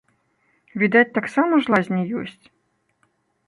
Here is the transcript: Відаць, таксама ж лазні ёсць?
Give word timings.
Відаць, 0.83 1.11
таксама 1.19 1.53
ж 1.67 1.77
лазні 1.77 2.03
ёсць? 2.25 2.45